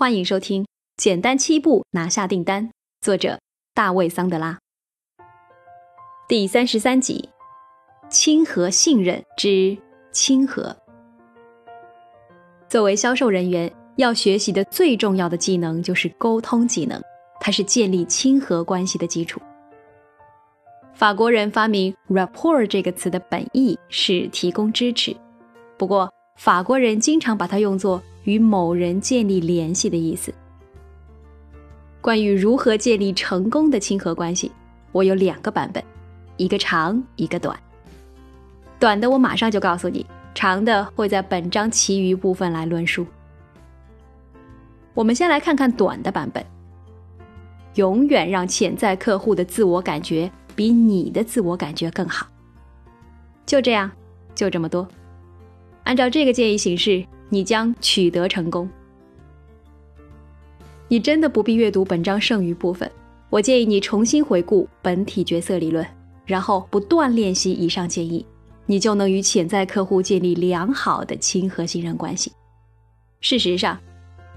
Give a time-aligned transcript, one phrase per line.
[0.00, 0.64] 欢迎收听
[0.96, 2.66] 《简单七步拿下订单》，
[3.02, 3.38] 作者
[3.74, 4.58] 大卫·桑德拉，
[6.26, 7.28] 第三十三集：
[8.08, 9.76] 亲和信任之
[10.10, 10.74] 亲和。
[12.66, 16.98] 作为销售人员，要学习的最重要的技能就是沟通技能，
[17.38, 19.38] 它是建立亲和关系的基础。
[20.94, 25.14] 法国人发明 “rapport” 这个词的本意是提供支持，
[25.76, 30.32] 不过法国人经常把它用作与某人建立联系的意思。
[32.00, 34.50] 关于如何建立成功的亲和关系，
[34.92, 35.82] 我有两个版本，
[36.36, 37.58] 一个长，一个短。
[38.78, 43.06] 短的我马上就告诉你，长的会在本章其余部分来论述。
[44.94, 46.44] 我们先来看看短的版本。
[47.74, 52.26] 永远让潜在客户的自我感觉比你的自我感觉更好。
[53.46, 53.90] 就这样，
[54.34, 54.86] 就这么多。
[55.84, 57.04] 按照这个建议行事。
[57.30, 58.68] 你将取得成功。
[60.88, 62.90] 你真的不必阅读本章剩余部分，
[63.30, 65.86] 我建议你重新回顾本体角色理论，
[66.26, 68.26] 然后不断练习以上建议，
[68.66, 72.32] 你就能与潜在客户建立良好的亲和信任关系。
[73.20, 73.78] 事实上，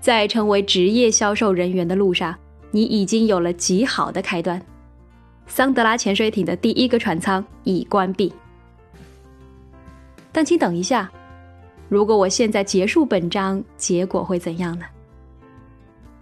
[0.00, 2.34] 在成为职业销售人员的路上，
[2.72, 4.60] 你已经有了极好的开端。
[5.46, 8.32] 桑德拉潜水艇的第一个船舱已关闭，
[10.32, 11.08] 但请等一下。
[11.90, 14.84] 如果我现在结束本章，结果会怎样呢？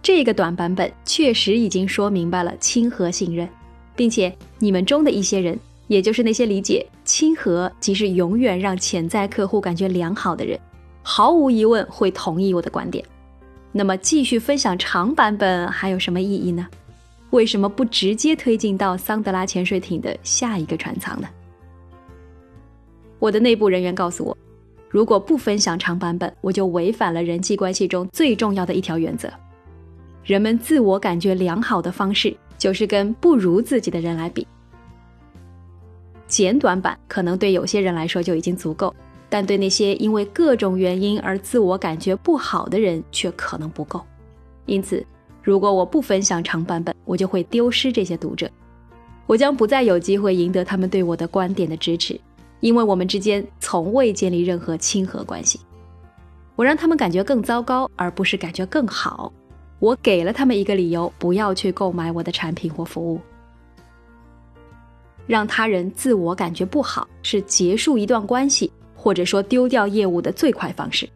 [0.01, 3.47] 这个短版本确实已经说明白了亲和信任，
[3.95, 10.59] 并且你们中的一些人，也就是那些理解亲和即是永远让潜在客户感觉良好的人，
[11.03, 13.05] 毫无疑问会同意我的观点。
[13.71, 16.67] 那么继续分享长版本还有什么意义呢？
[17.29, 21.27] 为什么不直接推进到桑德拉潜水艇的下一个船舱呢？
[23.19, 24.35] 我的内部人员告诉我。
[24.89, 29.29] 如果不分享长版本，我就违反了人际关系中最重要的一条原则。
[30.23, 34.45] 人们自我感觉良好的方式，就是跟不如自己的人来比。
[36.27, 38.93] 简短版可能对有些人来说就已经足够，
[39.29, 44.01] 但对那些因为各种原因而自我感觉不好的人却可能不够。
[44.65, 45.05] 因此，
[45.43, 48.49] 如果我不分享长版本，我就会丢失这些读者，
[49.25, 52.19] 我将不再有机会赢得他们对我的观点的支持。
[52.59, 55.59] 因为我们之间从未建立任何亲和关系，
[56.55, 59.31] 我让他们感觉更糟糕，而不是感觉更好。
[59.79, 63.19] 我给了他们一个理由，不要去购买我的产品或服务。
[65.25, 71.07] 让他人自我感觉不好，是结束一段关系或者说丢掉业务的最快方式。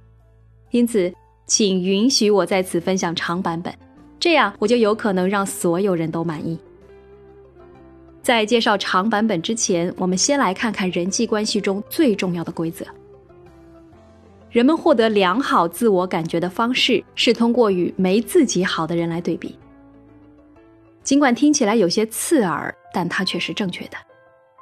[0.72, 1.14] 因此，
[1.46, 3.74] 请允许我在此分享长版本，
[4.20, 6.58] 这样我就有可能让所有人都满意。
[8.24, 12.86] 在介绍长版本之前，我们先来看看人际关系中最重要的规则。
[14.50, 19.60] 人们获得良好自我感觉的方式是通过与没自己好的人来对比。
[21.04, 23.98] 尽管听起来有些刺耳，但它却是正确的。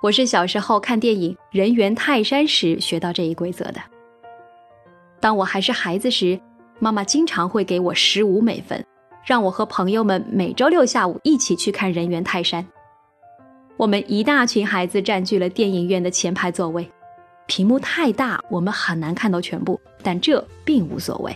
[0.01, 3.79] 我是小时候看电影《人猿泰山》时学到这一规则的。
[5.19, 6.39] 当我还是孩子时，
[6.79, 8.83] 妈妈经常会给我十五美分，
[9.23, 12.63] 让我和朋友们每周六下午一起去看《人猿泰山》。
[13.78, 16.88] 我们一大群孩子占据了电影院的前排座位，
[17.48, 21.36] 屏幕太大，我们很难看到全部，但这并无所谓。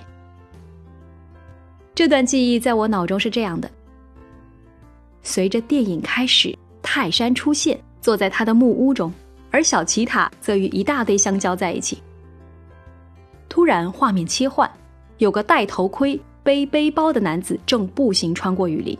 [1.95, 3.71] 这段记忆在我脑中是这样的：
[5.23, 9.11] 随着电影开始，泰山出现，坐在他的木屋中，
[9.49, 11.97] 而小奇塔则与一大堆香蕉在一起。
[13.49, 14.69] 突然，画面切换，
[15.17, 18.95] 有个戴头盔、背背包的男子正步行穿过雨林，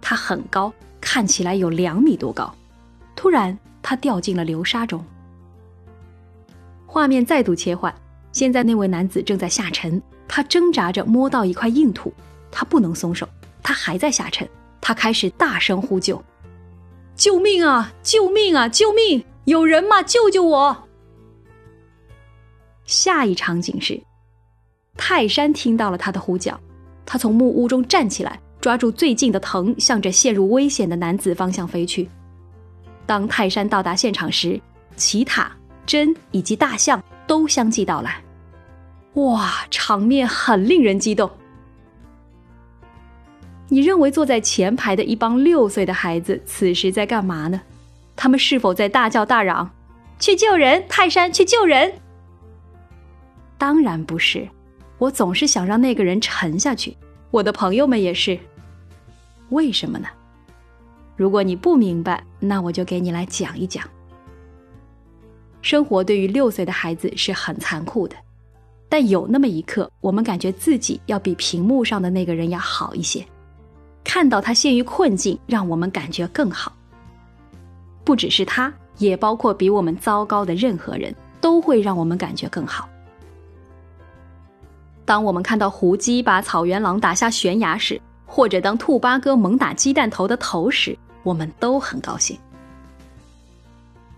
[0.00, 2.52] 他很高，看起来有两米多高。
[3.22, 5.00] 突然，他掉进了流沙中。
[6.84, 7.94] 画面再度切换，
[8.32, 12.12] 现在那位男子正在下沉，他挣扎着摸到一块硬土，
[12.50, 13.28] 他不能松手，
[13.62, 14.48] 他还在下沉，
[14.80, 16.20] 他开始大声呼救
[17.14, 17.92] ：“救命啊！
[18.02, 18.68] 救命啊！
[18.68, 19.24] 救命！
[19.44, 20.02] 有人吗？
[20.02, 20.76] 救救我！”
[22.86, 24.02] 下一场景是，
[24.96, 26.58] 泰山听到了他的呼叫，
[27.06, 32.10] 他从木屋中站起来，抓住最近的藤，向着陷入危险的男子方向飞去。
[33.06, 34.60] 当泰山到达现场时，
[34.96, 35.50] 奇塔、
[35.84, 38.22] 真以及大象都相继到来。
[39.14, 41.30] 哇，场面很令人激动。
[43.68, 47.60] 你认为坐在前排的一帮六岁的孩子此时在干嘛呢？
[48.14, 49.70] 他们是否在大叫大嚷
[50.20, 50.84] ：“去救人！
[50.88, 51.92] 泰山，去救人！”
[53.56, 54.48] 当然不是。
[54.98, 56.96] 我总是想让那个人沉下去。
[57.30, 58.38] 我的朋友们也是。
[59.48, 60.08] 为什么呢？
[61.22, 63.88] 如果你不明白，那我就给你来讲一讲。
[65.60, 68.16] 生活对于六岁的孩子是很残酷的，
[68.88, 73.24] 但有那么一刻，我们感觉自己要比屏幕上的那个人要好一些。
[74.02, 76.72] 看到他陷于困境，让我们感觉更好。
[78.02, 82.88] 不只是他，也包括比我们糟糕的任何人，都会让我们感觉更好。
[85.04, 92.38] 当我们看到胡姬把草原狼打下悬崖时，或者当兔八哥猛打鸡蛋头的头时，我们都很高兴。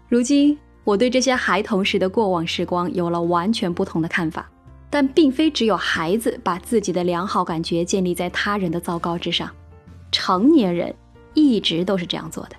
[0.09, 4.49] 如今，我对这些孩童时的过往时光有了完全不同的看法，
[4.91, 9.51] 但并非只有孩子把自己的良好感觉建立在他人的糟糕之上。
[10.12, 10.95] 成年人
[11.33, 12.56] 一直都是这样做的，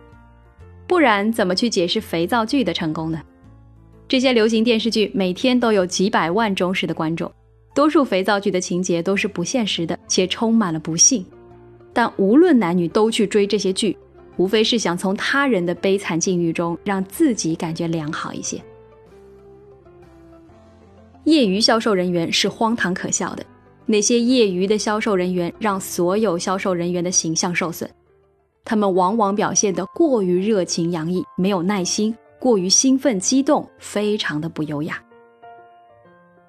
[0.86, 3.22] 不然怎么去解释肥皂剧的成功呢？
[4.08, 7.32] 这些流行电视剧每天都有几百万忠实的观众，
[7.74, 11.26] 多数肥皂剧的情节都是不现实的，且充满了不幸。
[11.94, 13.98] 但无论男女都去追这些剧，
[14.38, 18.62] 无非是想从他人的悲惨境遇中让自己感觉良好一些。
[21.24, 23.46] 业余销售人员是荒唐可笑的。
[23.88, 27.88] 那些业余的销售人员让所有销售人员的形象受损，
[28.64, 35.00] 他们往往表现得过于热情洋溢，没有耐心，过于兴奋激动，非常的不优雅。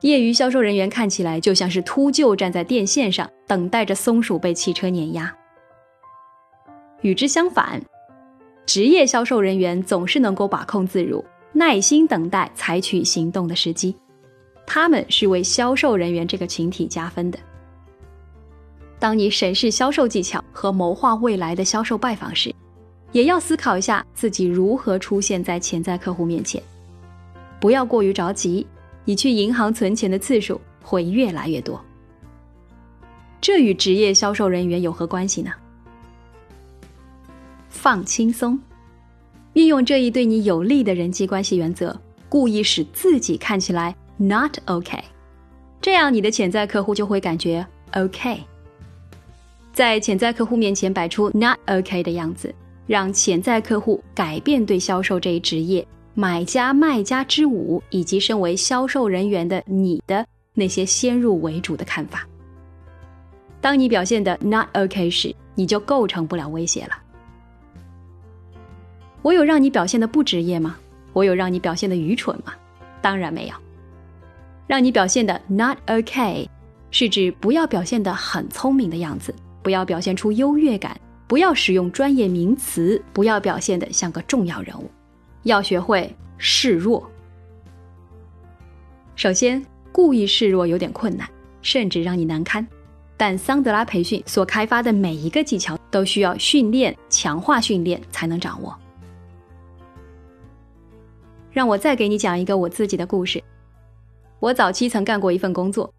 [0.01, 5.35] 业余销售人员看起来就像是秃鹫站在电线上，等待着松鼠被汽车碾压。
[7.07, 7.81] 与之相反，
[8.67, 13.95] 职业销售人员总是能够把控自如，耐心等待采取行动的时机。
[14.67, 17.39] 他们是为销售人员这个群体加分的。
[18.99, 22.53] 当你审视销售技巧和谋划未来的销售拜访时，
[23.13, 26.61] 也要思考一下自己如何出现在潜在客户面前。
[27.61, 28.67] 不要过于着急，
[29.05, 31.81] 你去银行存钱的次数会越来越多。
[33.41, 35.53] 这与职业销售人员有何关系呢？
[37.77, 38.59] 放轻松，
[39.53, 41.95] 运用这一对你有利的人际关系原则，
[42.29, 43.95] 故意使自己看起来。
[44.17, 44.99] Not OK，
[45.83, 48.41] 这样你的潜在客户就会感觉 OK。
[49.75, 52.53] 在潜在客户面前摆出 Not OK 的样子，
[52.87, 62.27] 让潜在客户改变对销售这一职业、买家卖家之舞以及身为销售人员的你的那些先入为主的看法。
[63.61, 66.97] 当你表现的 Not OK 时，你就构成不了威胁了。
[69.27, 70.77] 我有让你表现的不职业吗？
[71.13, 72.55] 我有让你表现的愚蠢吗？
[73.03, 73.55] 当然没有。
[74.69, 76.49] 让你表现的 not okay，
[76.93, 79.35] 是指不要表现的很聪明的样子，
[79.65, 80.97] 不要表现出优越感，
[81.27, 84.89] 不要使用专业名词，不要表现的像个重要人物，
[85.43, 87.05] 要学会示弱。
[89.17, 91.29] 首先，故意示弱有点困难，
[91.63, 92.65] 甚至让你难堪，
[93.17, 98.73] 但桑德拉培训所开发的每一个技巧都需要训练、强化训练才能掌握。
[101.57, 103.43] 让我再给你讲一个我自己的故事。
[104.41, 105.91] 我早期曾干过一份工作，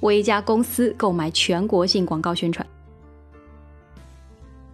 [0.00, 2.66] 为一家公司购买全国性广告宣传。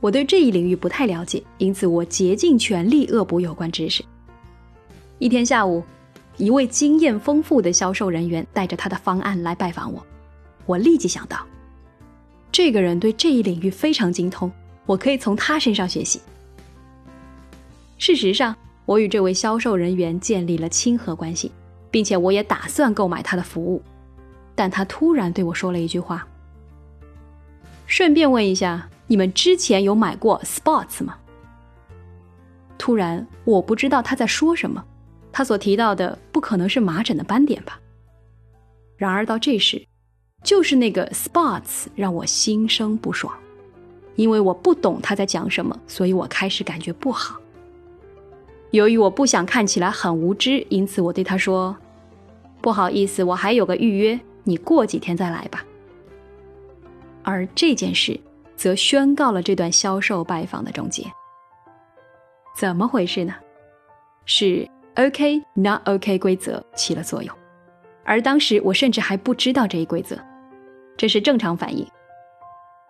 [0.01, 4.03] 我对这一领域不太了解，因此我竭尽全力恶补有关知识。
[5.19, 5.85] 一天下午，
[6.39, 10.03] 一位经验丰富的销售人员带着他的方案来拜访我，
[10.65, 11.47] 我立即想到，
[12.51, 14.51] 这个人对这一领域非常精通，
[14.87, 16.19] 我可以从他身上学习。
[17.99, 18.57] 事实上，
[18.91, 21.53] 我与这位销售人员建立了亲和关系。
[21.93, 23.83] 并且我也打算购买他的服务，
[24.55, 26.25] 但他突然对我说了一句话
[27.89, 31.17] ：“顺便问一下，你们之前有买过 Sports 吗？”
[32.79, 34.85] 突然，我不知道他在说什么，
[35.33, 37.81] 他所提到的不可能是麻疹的斑点吧？
[38.97, 39.85] 然而到这时，
[40.45, 43.35] 就是那个 Spots 让我心生不爽，
[44.15, 47.41] 因为我不懂他在讲什么，所以我开始感觉不好。
[48.71, 51.77] 由于我不想看起来很无知，因此我对他说
[52.63, 55.65] ：“不好意思，我还有个预约，你过几天再来吧。”
[57.23, 58.19] 而这件事
[58.57, 61.05] 则宣告了这段销售拜访的终结。
[62.57, 63.35] 怎么回事呢？
[64.25, 67.37] 是 “OK Not OK” 规则起了作用，
[68.05, 70.17] 而当时我甚至还不知道这一规则。
[70.97, 71.87] 这是正常反应。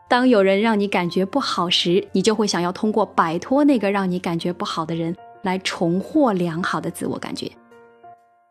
[0.09, 5.17] 当有人让你感觉不好时，你就会想要通过摆脱那个让你感觉不好的人。
[5.43, 7.51] 来重获良好的自我感觉。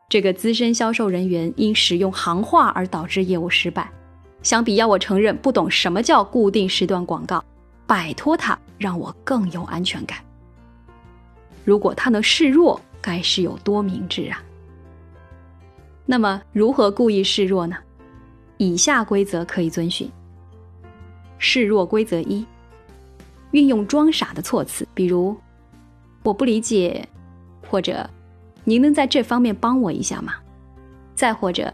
[0.10, 3.89] 这个资深销售人员因使用行话而导致业务失败。
[4.41, 7.43] 相比要我承认不懂什么叫固定时段广告，
[7.86, 10.17] 摆脱它让我更有安全感。
[11.65, 14.41] 如果他能示弱，该是有多明智啊！
[16.05, 17.75] 那么如何故意示弱呢？
[18.58, 20.10] 以下规则可以遵循。
[21.38, 22.46] 示弱规则一：
[23.51, 25.38] 运用装傻的措辞，比如。
[26.30, 27.04] 我不理解，
[27.68, 28.08] 或者，
[28.64, 30.36] 您能在这方面帮我一下吗？
[31.16, 31.74] 再或者，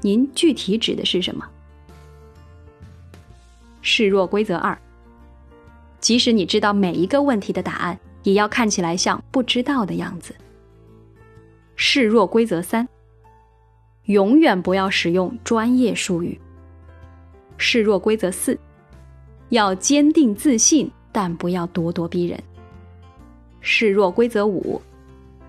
[0.00, 1.46] 您具体指的是什么？
[3.82, 4.78] 示弱规则二：
[6.00, 10.34] 即使你知道每一个问题的答案，也要看起来像不知道的样子。
[11.76, 12.88] 示弱规则三：
[14.04, 16.40] 永远不要使用专业术语。
[17.58, 18.58] 示弱规则四：
[19.50, 22.42] 要坚定自信，但不要咄咄逼人。
[23.62, 24.80] 示弱规则五：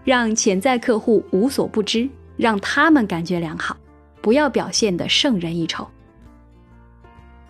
[0.05, 3.75] 让潜在客户无所不知，让他们感觉良好，
[4.21, 5.85] 不要表现的胜人一筹。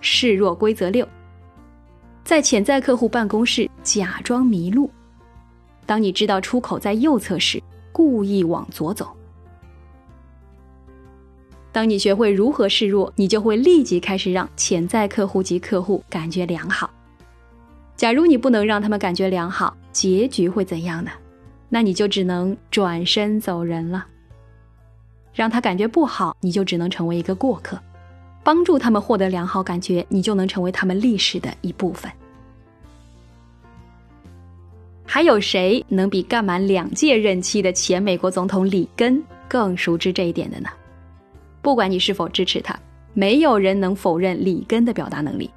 [0.01, 1.07] 示弱规则六：
[2.23, 4.89] 在潜在客户办公室假装迷路，
[5.85, 9.07] 当你知道出口在右侧时，故意往左走。
[11.71, 16.89] 当你学会如何示弱，你就会立即开始让潜在客户及客户感觉良好。
[17.95, 21.11] 假如你不能让他们感觉良好，结局会怎样呢？
[21.69, 24.05] 那你就只能转身走人了。
[25.33, 27.77] 让他感觉不好，你就只能成为一个过客；
[28.43, 32.11] 帮助他们获得良好感觉，你就能成为他们历史的一部分。
[35.05, 40.69] 还有谁能比干满两届任期的前美国总统里根更熟知这一点的呢？
[41.61, 42.77] 不管你是否支持他，
[43.13, 45.49] 没有人能否认里根的表达能力。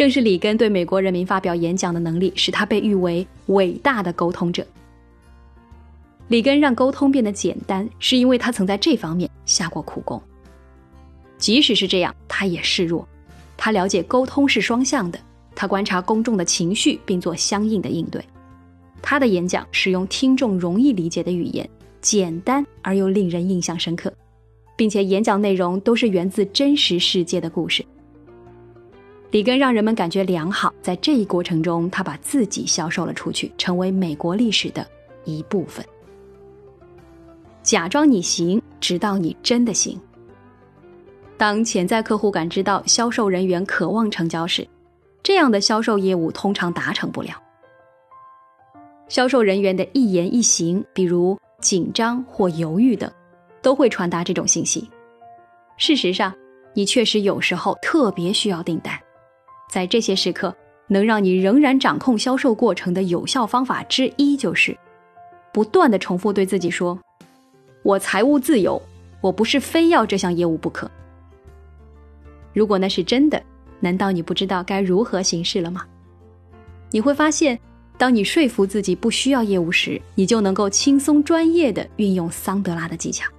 [0.00, 4.66] 正是里根对美国人民发表演讲的能力，使他被誉为伟大的沟通者。
[6.28, 10.18] 里根让沟通变得简单，是因为他曾在这方面下过苦功。
[11.36, 13.06] 即使是这样，他也示弱。
[13.58, 15.20] 他了解沟通是双向的，
[15.54, 18.24] 他观察公众的情绪，并做相应的应对。
[19.02, 21.68] 他的演讲使用听众容易理解的语言，
[22.00, 24.10] 简单而又令人印象深刻。
[24.78, 27.84] 并且演讲内容都是源自真实世界的故事。
[29.30, 34.86] 里根让人们感觉良好，在这一过程中，他把自己销售了出去，成为美国历史的
[35.24, 35.84] 一部分。
[37.62, 39.98] 假装你行，直到你真的行。
[41.36, 44.66] 当潜在客户感知到销售人员渴望成交时，
[45.22, 47.40] 这样的销售业务通常达成不了。
[49.08, 53.10] 销售人员的一言一行，比如紧张或犹豫等。
[53.62, 54.88] 都会传达这种信息。
[55.76, 56.34] 事实上，
[56.72, 58.98] 你确实有时候特别需要订单。
[59.70, 60.54] 在这些时刻，
[60.88, 64.76] 能让你仍然掌控销售过程的有效方法之一，就是
[65.52, 66.98] 不断的重复对自己说
[67.84, 68.82] ：“我财务自由，
[69.20, 70.90] 我不是非要这项业务不可。”
[72.52, 73.40] 如果那是真的，
[73.78, 75.86] 难道你不知道该如何行事了吗？
[76.90, 77.56] 你会发现，
[77.96, 83.30] 当你说服自己不需要业务时，你就能够轻松专业的运用桑德拉的技巧。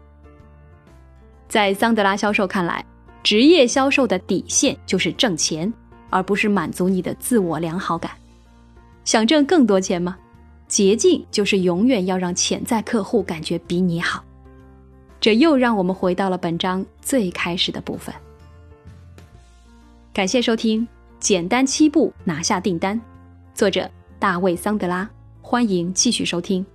[1.50, 2.86] 在桑德拉销售看来，
[3.22, 5.72] 职业销售的底线就是挣钱，
[6.12, 8.12] 而不是满足你的自我良好感。
[9.04, 10.16] 想挣更多钱吗？
[10.68, 14.24] 捷径就是永远要让潜在客户感觉比你好。
[15.20, 18.14] 这又让我们回到了本章最开始的部分。
[20.14, 20.82] 感谢收听
[21.20, 22.98] 《简单七步拿下订单》，
[23.54, 23.90] 作者
[24.20, 25.10] 大卫·桑德拉。
[25.42, 26.66] 欢迎继续收听。